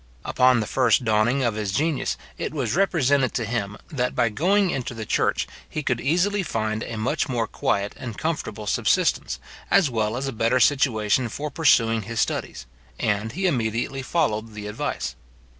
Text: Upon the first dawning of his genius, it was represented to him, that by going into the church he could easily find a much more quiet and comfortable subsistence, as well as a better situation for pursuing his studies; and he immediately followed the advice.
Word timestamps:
Upon 0.25 0.61
the 0.61 0.65
first 0.65 1.05
dawning 1.05 1.43
of 1.43 1.53
his 1.53 1.71
genius, 1.71 2.17
it 2.35 2.55
was 2.55 2.73
represented 2.75 3.35
to 3.35 3.45
him, 3.45 3.77
that 3.89 4.15
by 4.15 4.29
going 4.29 4.71
into 4.71 4.95
the 4.95 5.05
church 5.05 5.45
he 5.69 5.83
could 5.83 6.01
easily 6.01 6.41
find 6.41 6.81
a 6.81 6.97
much 6.97 7.29
more 7.29 7.45
quiet 7.45 7.93
and 7.97 8.17
comfortable 8.17 8.65
subsistence, 8.65 9.37
as 9.69 9.91
well 9.91 10.17
as 10.17 10.27
a 10.27 10.33
better 10.33 10.59
situation 10.59 11.29
for 11.29 11.51
pursuing 11.51 12.01
his 12.01 12.19
studies; 12.19 12.65
and 12.99 13.33
he 13.33 13.45
immediately 13.45 14.01
followed 14.01 14.53
the 14.55 14.65
advice. 14.65 15.15